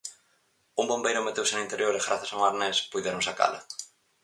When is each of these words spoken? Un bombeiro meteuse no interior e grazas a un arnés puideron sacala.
Un 0.81 0.85
bombeiro 0.91 1.25
meteuse 1.25 1.53
no 1.55 1.65
interior 1.67 1.93
e 1.95 2.05
grazas 2.07 2.31
a 2.31 2.35
un 2.39 2.43
arnés 2.49 2.77
puideron 2.91 3.25
sacala. 3.27 3.59